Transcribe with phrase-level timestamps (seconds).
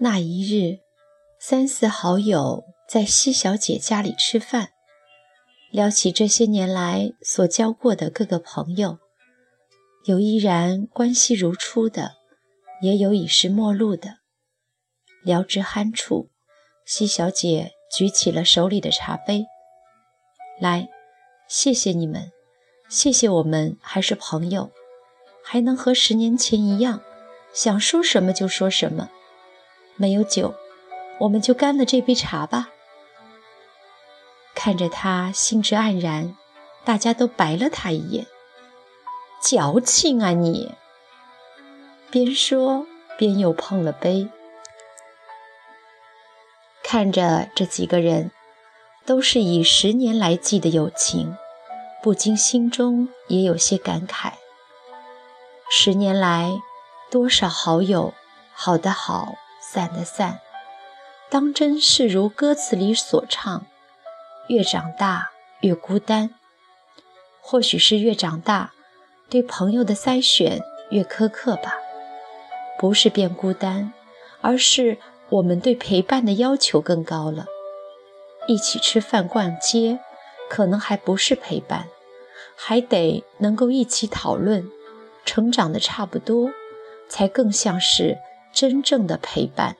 [0.00, 0.78] 那一日，
[1.40, 4.68] 三四好友在西小姐家里吃饭，
[5.72, 9.00] 聊起这些年来所交过的各个朋友，
[10.04, 12.12] 有依然关系如初的，
[12.80, 14.18] 也有已是陌路的。
[15.24, 16.30] 聊至酣处，
[16.86, 19.46] 西小姐举起了手里的茶杯，
[20.60, 20.88] 来，
[21.48, 22.30] 谢谢你们，
[22.88, 24.70] 谢谢我们还是朋友，
[25.42, 27.02] 还能和十年前一样，
[27.52, 29.10] 想说什么就说什么。
[29.98, 30.54] 没有酒，
[31.18, 32.70] 我们就干了这杯茶吧。
[34.54, 36.36] 看着他兴致盎然，
[36.84, 38.26] 大家都白了他一眼。
[39.42, 40.74] 矫情啊你！
[42.10, 44.28] 边说边又碰了杯。
[46.82, 48.30] 看着这几个人，
[49.04, 51.36] 都是以十年来计的友情，
[52.02, 54.32] 不禁心中也有些感慨。
[55.70, 56.50] 十年来，
[57.10, 58.14] 多少好友，
[58.52, 59.34] 好的好。
[59.70, 60.40] 散的散，
[61.28, 63.66] 当真是如歌词里所唱：
[64.48, 65.30] 越长大
[65.60, 66.30] 越孤单。
[67.42, 68.72] 或许是越长大，
[69.28, 71.74] 对朋友的筛选越苛刻吧。
[72.78, 73.92] 不是变孤单，
[74.40, 74.96] 而是
[75.28, 77.44] 我们对陪伴的要求更高了。
[78.46, 79.98] 一起吃饭、逛街，
[80.48, 81.88] 可能还不是陪伴，
[82.56, 84.70] 还得能够一起讨论，
[85.26, 86.50] 成长的差不多，
[87.06, 88.16] 才更像是。
[88.52, 89.76] 真正的陪伴，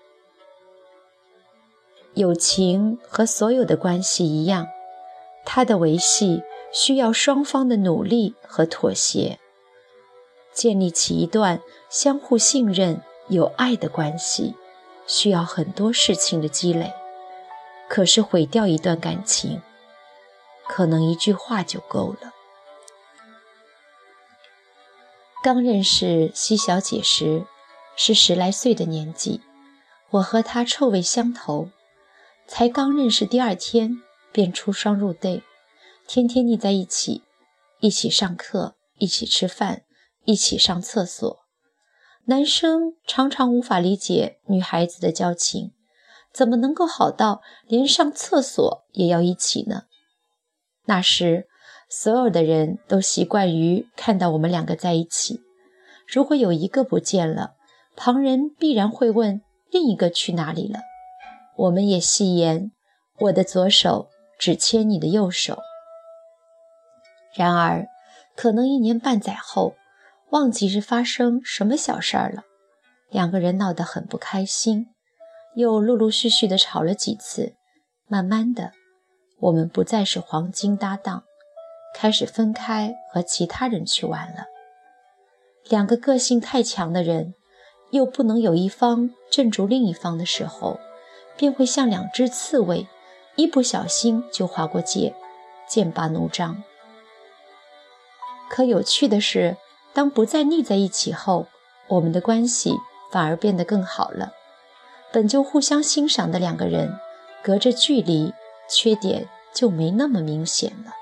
[2.15, 4.69] 友情和所有的关系一样，
[5.45, 9.39] 它的维系需要双方的努力和妥协。
[10.53, 14.55] 建立起一段相互信任、有爱的关系，
[15.07, 16.93] 需要很多事情的积累。
[17.89, 19.63] 可是毁掉一段感情，
[20.69, 22.33] 可能一句话就够了。
[25.43, 27.45] 刚认识西小姐时。
[28.01, 29.41] 是十来岁的年纪，
[30.11, 31.69] 我和他臭味相投，
[32.47, 34.01] 才刚认识第二天
[34.31, 35.43] 便出双入对，
[36.07, 37.25] 天天腻在一起，
[37.81, 39.83] 一起上课，一起吃饭，
[40.25, 41.41] 一起上厕所。
[42.27, 45.73] 男生常常无法理解女孩子的交情，
[46.33, 49.87] 怎么能够好到连上厕所也要一起呢？
[50.85, 51.49] 那时，
[51.91, 55.41] 所有的人都习惯于看到我们两个在一起，
[56.07, 57.58] 如果有一个不见了。
[58.01, 59.43] 旁人必然会问
[59.73, 60.83] 另一个去哪里了，
[61.57, 62.71] 我们也戏言
[63.19, 65.59] 我的左手只牵你的右手。
[67.35, 67.89] 然而，
[68.37, 69.75] 可能一年半载后，
[70.31, 72.45] 忘记是发生什么小事儿了，
[73.11, 74.87] 两个人闹得很不开心，
[75.57, 77.57] 又陆陆续续的吵了几次，
[78.07, 78.71] 慢慢的，
[79.41, 81.25] 我们不再是黄金搭档，
[81.97, 84.45] 开始分开和其他人去玩了。
[85.69, 87.35] 两个个性太强的人。
[87.91, 90.79] 又不能有一方镇住另一方的时候，
[91.37, 92.87] 便会像两只刺猬，
[93.37, 95.15] 一不小心就划过界，
[95.67, 96.63] 剑拔弩张。
[98.51, 99.57] 可有趣的是，
[99.93, 101.47] 当不再腻在一起后，
[101.89, 102.75] 我们的关系
[103.11, 104.33] 反而变得更好了。
[105.13, 106.99] 本就互相欣赏的两个人，
[107.43, 108.35] 隔着距离，
[108.69, 110.93] 缺点就没那么明显了。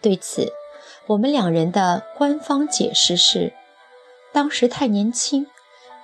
[0.00, 0.52] 对此，
[1.06, 3.52] 我们两人的官方解释是。
[4.32, 5.46] 当时太年轻，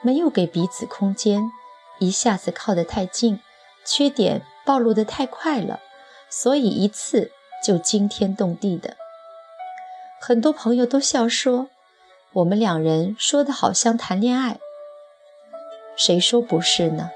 [0.03, 1.51] 没有给彼此空间，
[1.99, 3.41] 一下子靠得太近，
[3.85, 5.81] 缺点暴露得太快了，
[6.29, 7.33] 所以一次
[7.65, 8.97] 就惊天动地的。
[10.21, 11.69] 很多朋友都笑说，
[12.35, 14.59] 我们两人说的好像谈恋爱。
[15.97, 17.11] 谁说不是呢？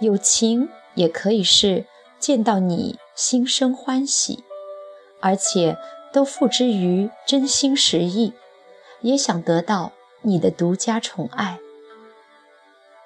[0.00, 1.84] 友情也可以是
[2.20, 4.44] 见到你心生欢喜，
[5.20, 5.76] 而且
[6.12, 8.32] 都付之于真心实意，
[9.00, 9.92] 也想得到。
[10.22, 11.58] 你的独家宠爱，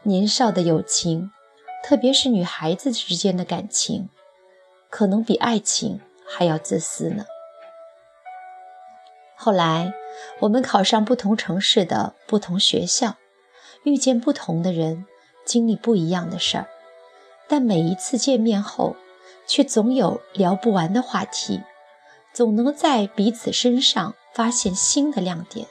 [0.03, 1.31] 年少的友情，
[1.85, 4.09] 特别是女孩子之间的感情，
[4.89, 7.27] 可能比爱情还要自私呢。
[9.37, 9.93] 后来，
[10.41, 13.17] 我们考上不同城市的不同学校，
[13.85, 15.05] 遇见不同的人，
[15.45, 16.67] 经历不一样的事儿，
[17.47, 18.97] 但每一次见面后，
[19.47, 21.61] 却总有聊不完的话题，
[22.33, 25.67] 总能在彼此身上发现新的亮点。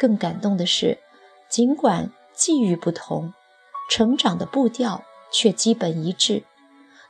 [0.00, 0.98] 更感动的是，
[1.50, 3.34] 尽管际遇不同，
[3.90, 6.44] 成长的步调却基本一致，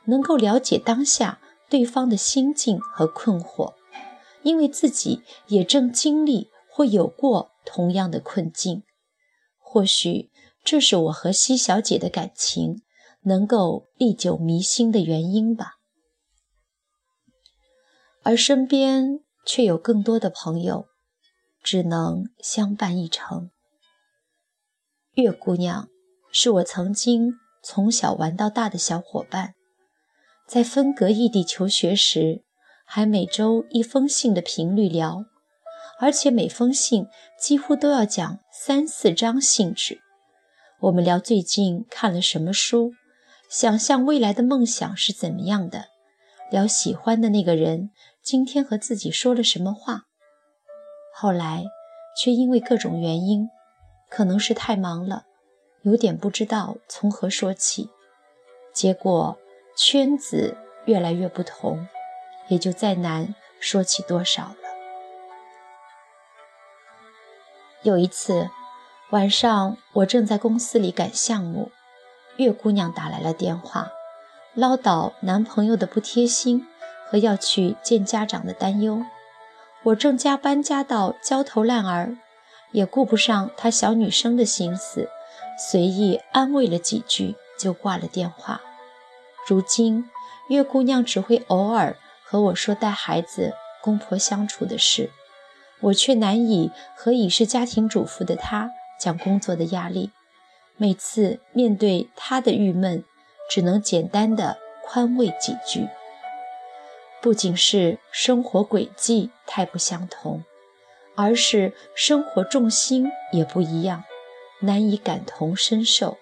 [0.03, 1.39] 能够了解当下
[1.69, 3.75] 对方的心境和困惑，
[4.43, 8.83] 因为自己也正经历或有过同样的困境。
[9.57, 10.29] 或许
[10.61, 12.81] 这是我和西小姐的感情
[13.21, 15.77] 能够历久弥新的原因吧。
[18.21, 20.90] 而身边却有更多的朋友。
[21.63, 23.49] 只能相伴一程。
[25.13, 25.89] 月姑娘
[26.31, 29.55] 是我曾经从小玩到大的小伙伴，
[30.47, 32.43] 在分隔异地求学时，
[32.85, 35.25] 还每周一封信的频率聊，
[35.99, 37.07] 而且每封信
[37.39, 40.01] 几乎都要讲三四张信纸。
[40.79, 42.93] 我们聊最近看了什么书，
[43.49, 45.89] 想象未来的梦想是怎么样的，
[46.49, 47.91] 聊喜欢的那个人
[48.23, 50.05] 今天和自己说了什么话。
[51.21, 51.65] 后来
[52.17, 53.51] 却因为各种原因，
[54.09, 55.25] 可能是太忙了，
[55.83, 57.91] 有点不知道从何说起，
[58.73, 59.37] 结果
[59.77, 61.87] 圈子越来越不同，
[62.47, 64.55] 也就再难说起多少了。
[67.83, 68.49] 有一次。
[69.11, 71.69] 晚上，我正在公司里赶项目，
[72.37, 73.91] 月姑娘打来了电话，
[74.55, 76.65] 唠叨男朋友的不贴心
[77.05, 79.03] 和要去见家长的担忧。
[79.83, 82.15] 我正加班加到焦头烂额，
[82.71, 85.09] 也顾不上她小女生的心思，
[85.57, 88.61] 随意安慰了几句就挂了电话。
[89.47, 90.09] 如今，
[90.49, 95.09] 月姑娘只会偶尔和我说带孩子、公婆相处的事，
[95.79, 98.71] 我却难以和已是家庭主妇的她。
[98.99, 100.11] 讲工作的压力，
[100.77, 103.03] 每次面对她的郁闷，
[103.49, 105.87] 只能简单的宽慰几句。
[107.21, 110.43] 不仅是生活轨迹太不相同，
[111.15, 114.03] 而是生活重心也不一样，
[114.61, 116.17] 难以感同身受。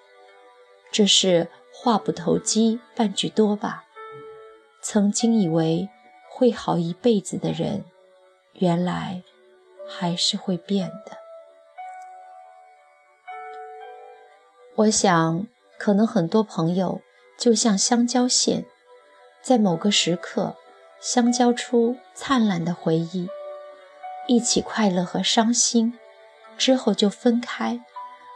[0.92, 3.86] 这是话不投机半句多吧？
[4.81, 5.90] 曾经以为
[6.30, 7.86] 会好一辈子的人，
[8.54, 9.24] 原来
[9.88, 11.18] 还是会变的。
[14.75, 15.48] 我想，
[15.78, 17.01] 可能很多朋友
[17.38, 18.66] 就像相交线，
[19.42, 20.56] 在某个时刻
[21.01, 23.28] 相交出灿烂的回忆，
[24.28, 25.98] 一起快乐和伤心，
[26.57, 27.80] 之后就分开，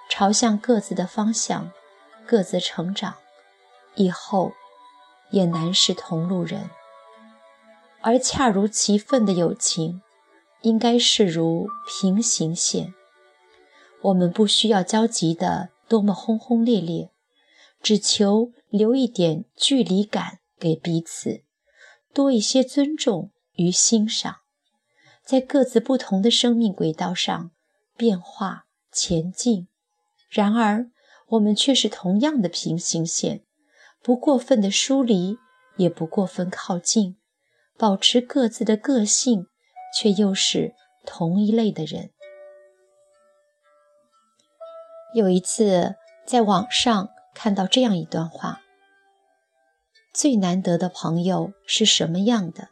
[0.09, 1.71] 朝向各自的方向，
[2.25, 3.15] 各自成长，
[3.95, 4.51] 以后
[5.31, 6.69] 也难是同路人。
[8.01, 10.01] 而恰如其分的友情，
[10.61, 12.93] 应该是如平行线，
[14.01, 15.69] 我们不需要焦急的。
[15.89, 17.11] 多么轰轰烈烈，
[17.83, 21.43] 只求留一点距离感给彼此，
[22.13, 24.37] 多一些尊重与欣赏，
[25.25, 27.51] 在各自不同的生命轨道上
[27.97, 29.67] 变化前进。
[30.29, 30.89] 然而，
[31.29, 33.43] 我们却是同样的平行线，
[34.01, 35.37] 不过分的疏离，
[35.77, 37.17] 也不过分靠近，
[37.77, 39.47] 保持各自的个性，
[39.95, 40.73] 却又是
[41.05, 42.11] 同一类的人。
[45.13, 45.95] 有一次，
[46.25, 48.62] 在网上看到这样一段话：
[50.13, 52.69] 最难得的朋友是什么样的？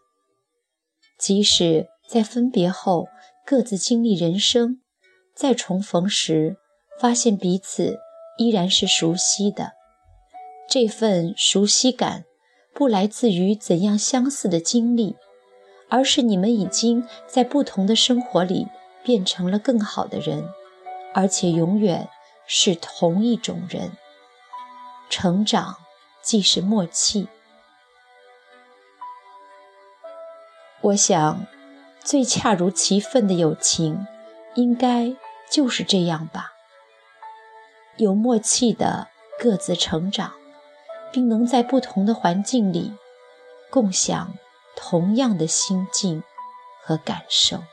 [1.18, 3.08] 即使在分别后
[3.46, 4.80] 各自经历人生，
[5.36, 6.58] 再重逢时，
[7.00, 8.00] 发现彼此
[8.38, 9.74] 依然是熟悉的。
[10.70, 12.26] 这份熟悉感，
[12.74, 15.16] 不来自于怎样相似的经历，
[15.90, 18.68] 而是你们已经在不同的生活里
[19.04, 20.48] 变成了更好的人，
[21.14, 22.08] 而且永远。
[22.54, 23.92] 是同一种人，
[25.10, 25.78] 成长
[26.22, 27.28] 既是默契。
[30.82, 31.46] 我想，
[32.04, 34.08] 最恰如其分的友情，
[34.56, 35.16] 应该
[35.50, 36.54] 就是这样吧。
[37.98, 39.10] 有默契的
[39.40, 40.34] 各自成长，
[41.12, 42.96] 并能在不同的环境里，
[43.70, 44.34] 共享
[44.76, 46.24] 同样的心境
[46.82, 47.64] 和感受。